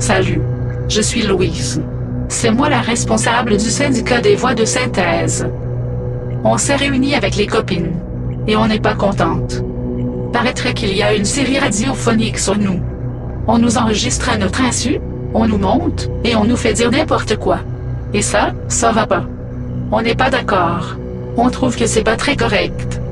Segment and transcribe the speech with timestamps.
[0.00, 0.40] Salut.
[0.88, 1.82] Je suis Louise.
[2.28, 5.46] C'est moi la responsable du syndicat des voix de synthèse.
[6.42, 7.92] On s'est réunis avec les copines.
[8.48, 9.62] Et on n'est pas contente.
[10.32, 12.80] Paraîtrait qu'il y a une série radiophonique sur nous.
[13.46, 15.00] On nous enregistre à notre insu,
[15.34, 17.58] on nous monte, et on nous fait dire n'importe quoi.
[18.14, 19.24] Et ça, ça va pas.
[19.92, 20.96] On n'est pas d'accord.
[21.36, 23.02] On trouve que c'est pas très correct.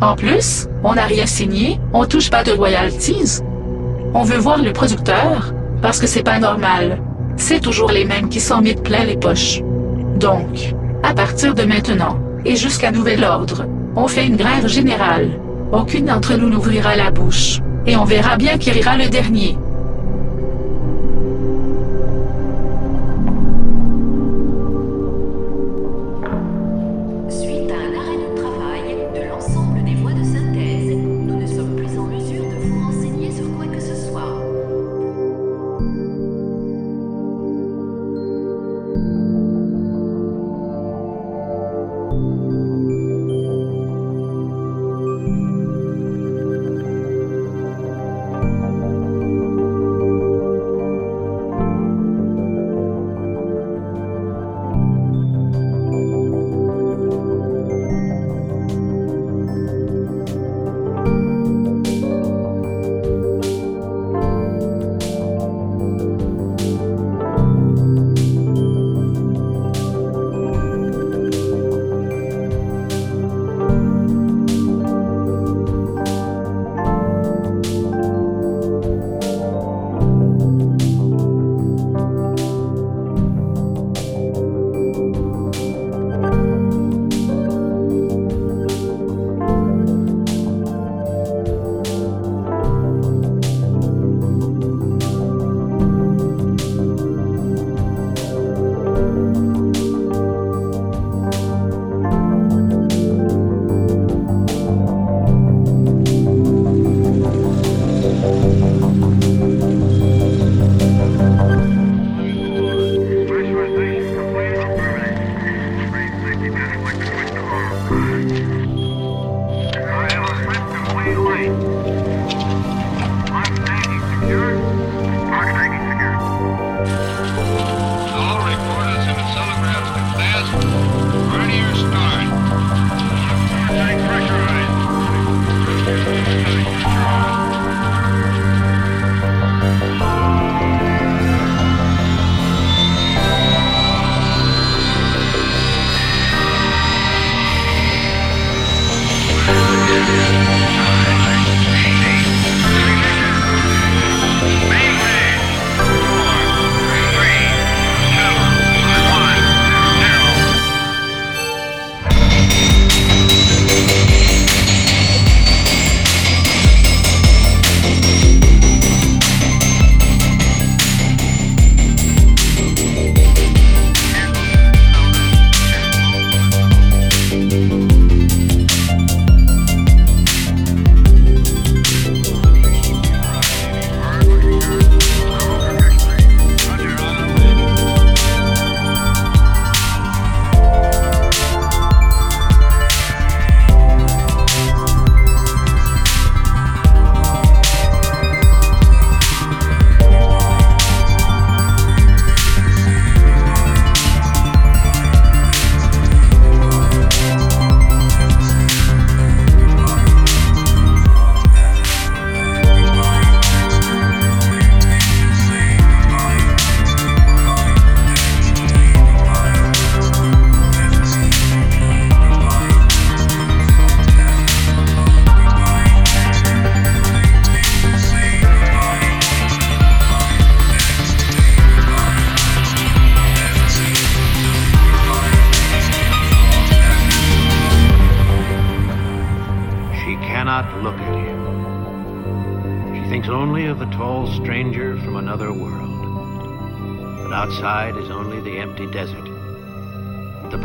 [0.00, 3.42] En plus, on n'a rien signé, on touche pas de royalties.
[4.14, 5.52] On veut voir le producteur,
[5.82, 7.00] parce que c'est pas normal.
[7.36, 9.60] C'est toujours les mêmes qui s'en mettent plein les poches.
[10.16, 13.66] Donc, à partir de maintenant, et jusqu'à nouvel ordre,
[13.96, 15.30] on fait une grève générale.
[15.72, 17.60] Aucune d'entre nous n'ouvrira la bouche.
[17.86, 19.56] Et on verra bien qui rira le dernier.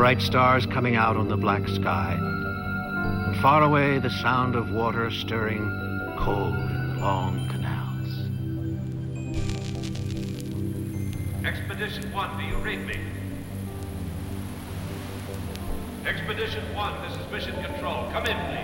[0.06, 2.16] Bright stars coming out on the black sky.
[3.26, 5.68] And far away the sound of water stirring
[6.20, 8.12] cold in long canals.
[11.44, 13.00] Expedition 1, do you read me?
[16.06, 18.08] Expedition 1, this is Mission Control.
[18.12, 18.55] Come in,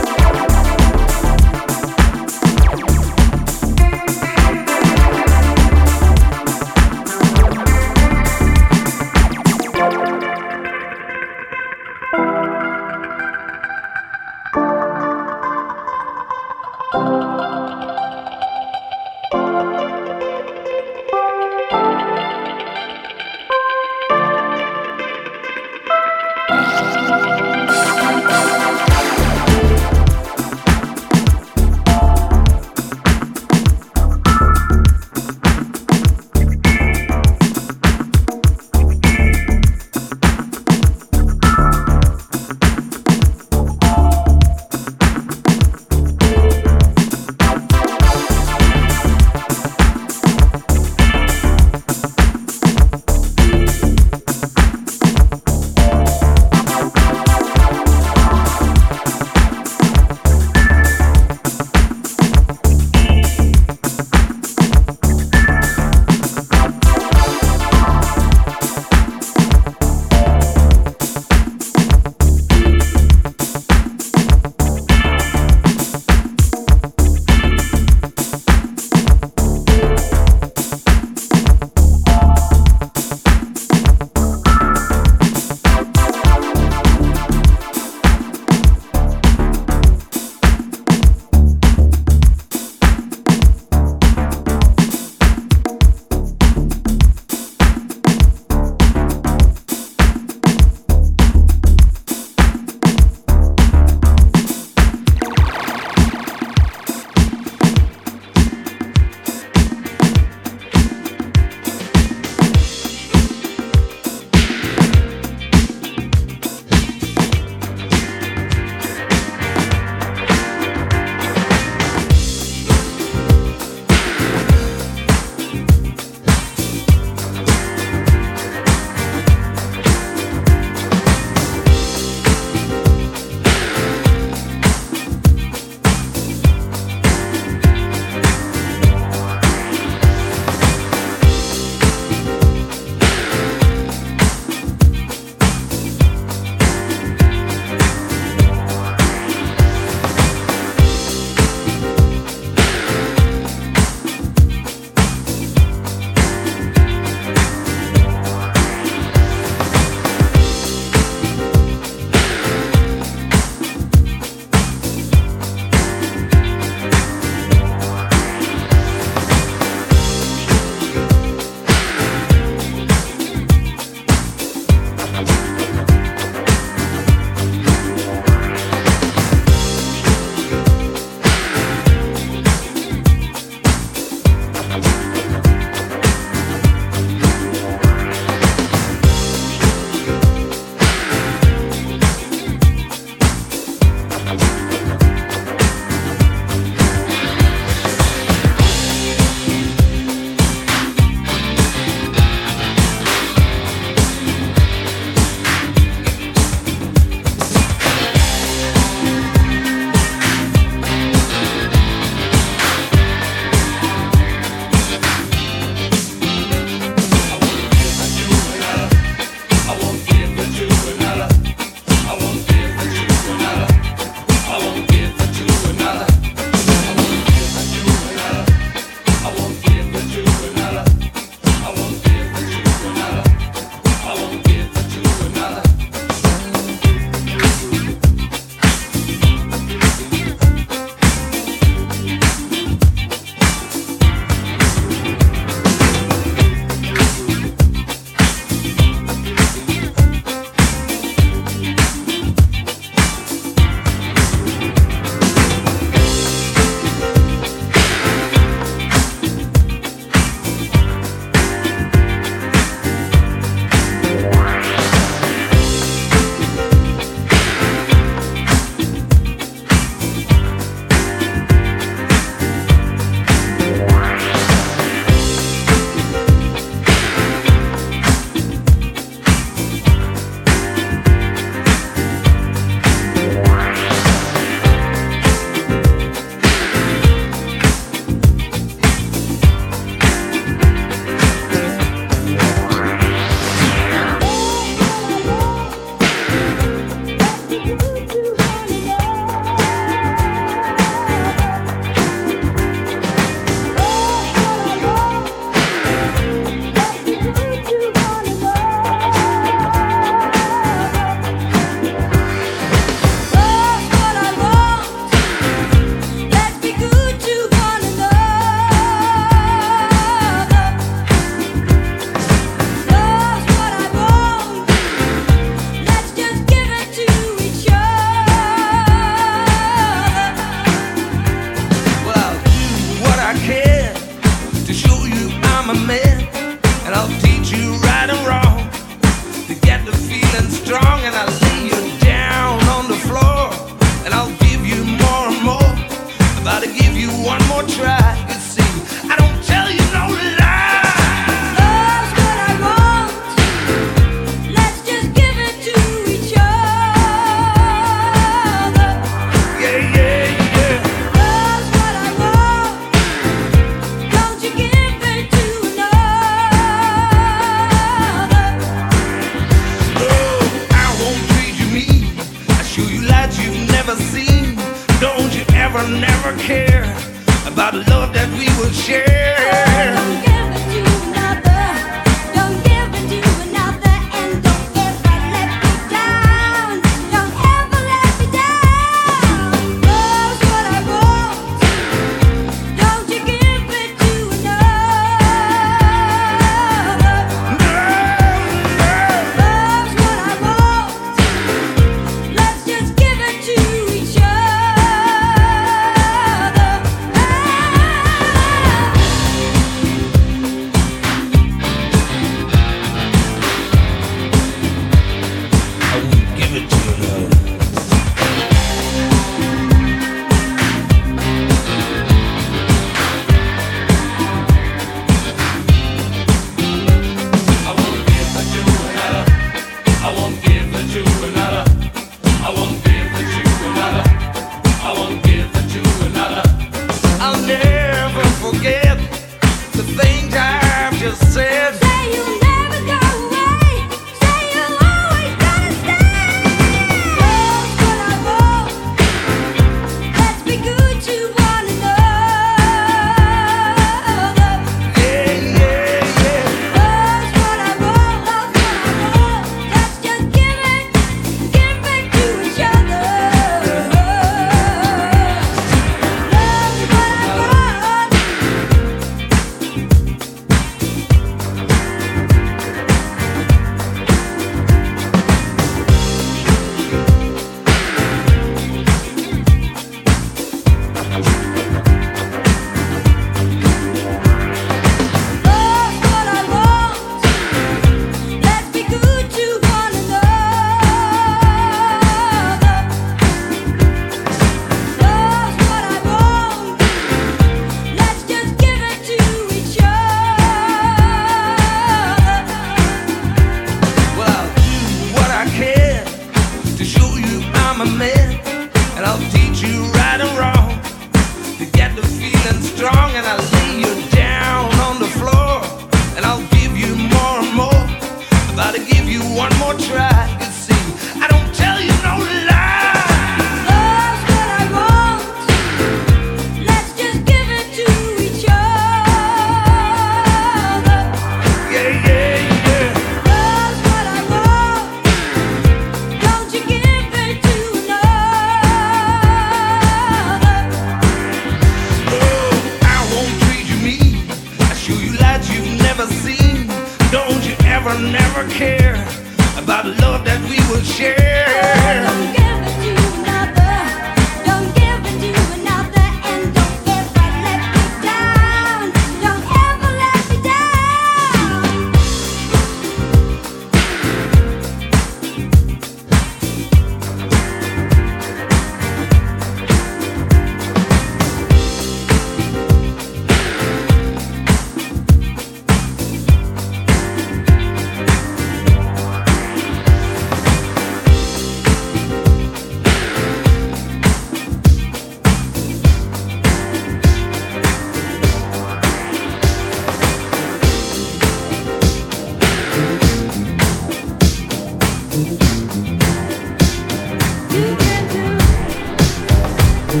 [599.92, 600.00] You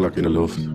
[0.00, 0.65] Lag in der Luft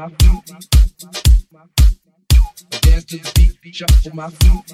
[0.00, 0.46] my feet.
[2.80, 4.66] Dance to the beat, shuffle my feet.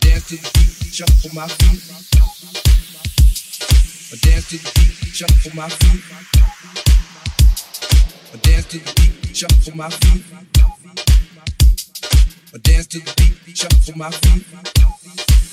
[0.00, 1.80] Dance to the beat, shuffle my feet.
[4.20, 6.02] Dance to the beat, shuffle my feet.
[8.42, 10.24] Dance to the beat, shuffle my feet.
[12.62, 15.47] Dance to the beat, shuffle my feet.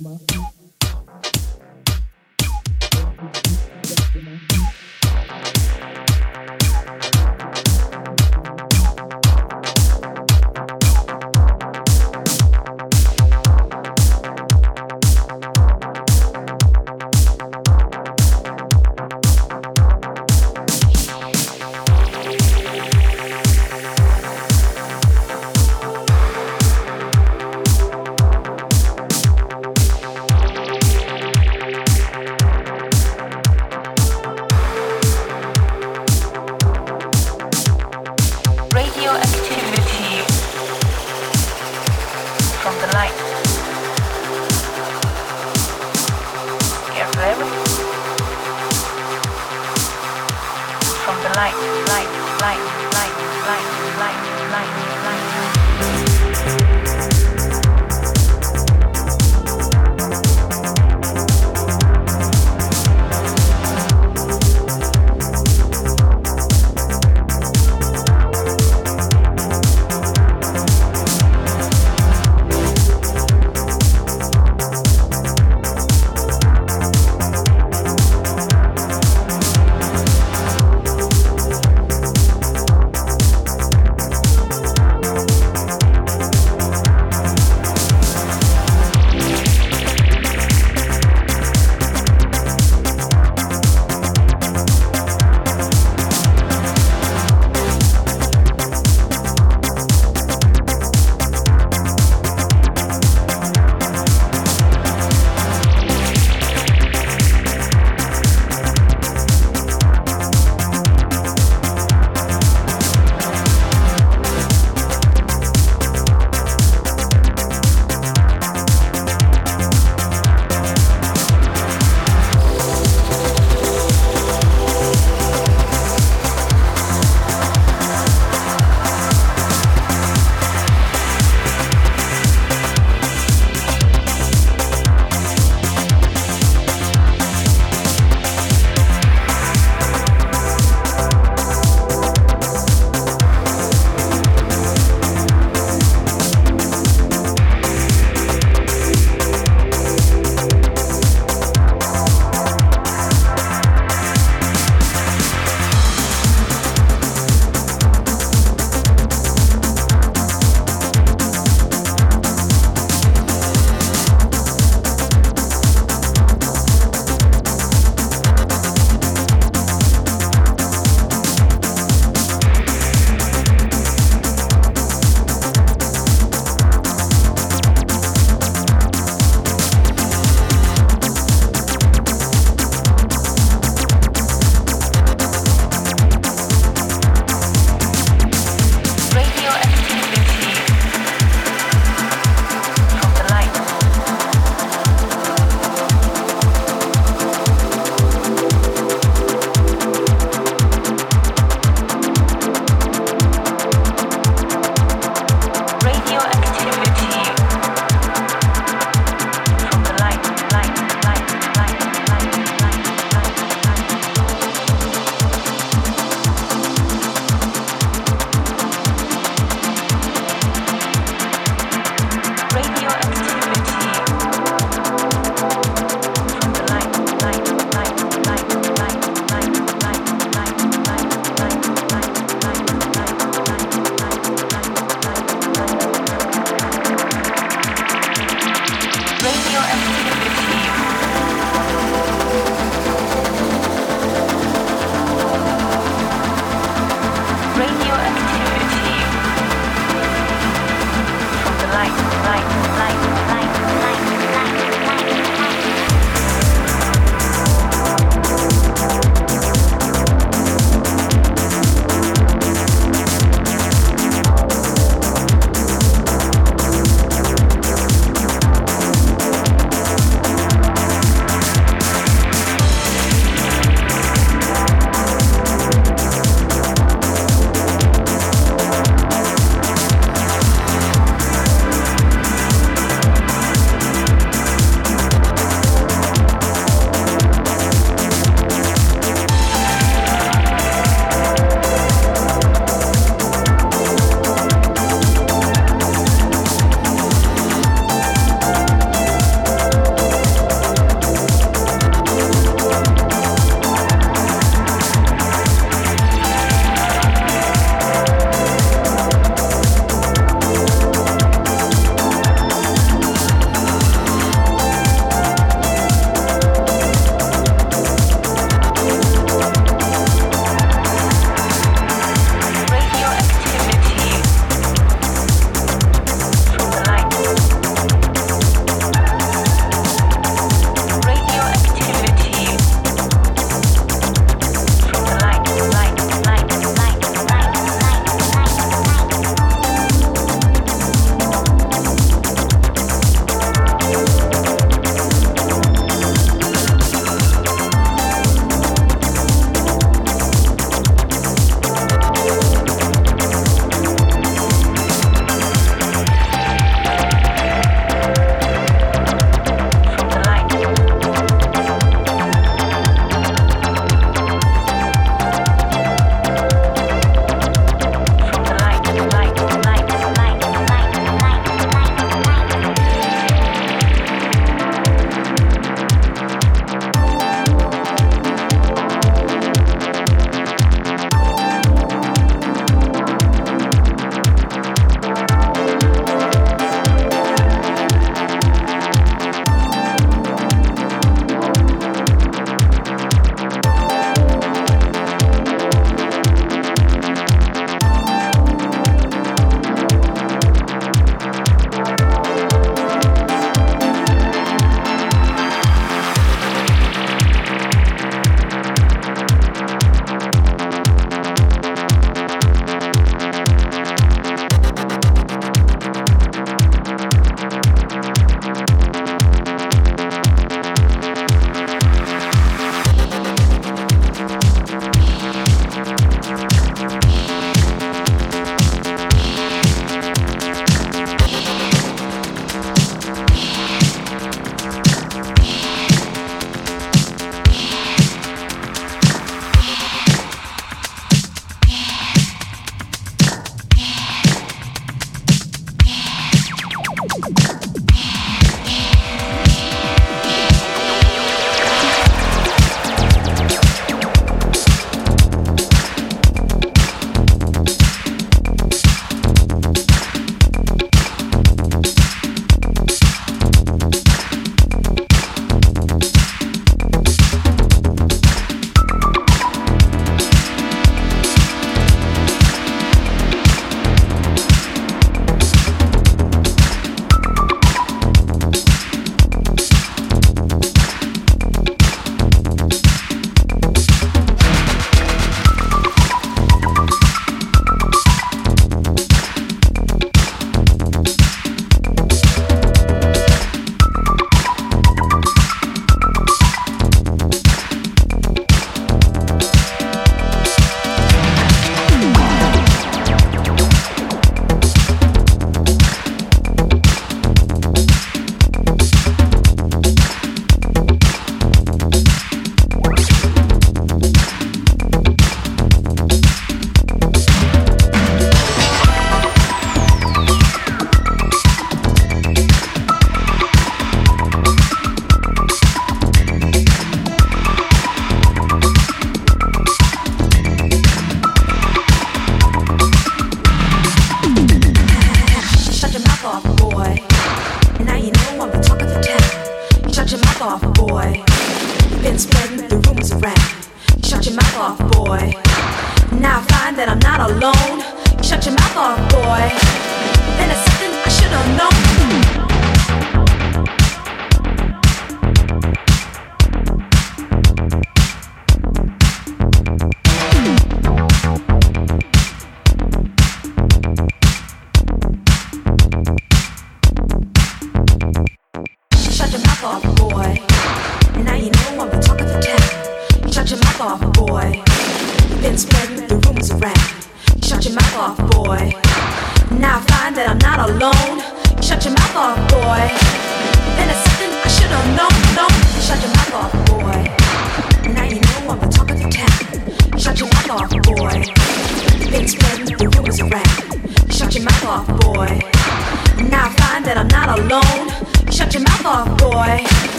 [0.00, 0.59] Roma.